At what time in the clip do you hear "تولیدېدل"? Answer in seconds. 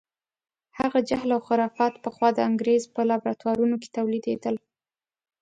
3.97-4.55